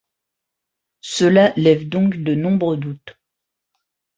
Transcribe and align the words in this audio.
Cela 1.01 1.53
lève 1.57 1.87
donc 1.87 2.15
de 2.15 2.33
nombreux 2.33 2.75
doutes. 2.75 3.19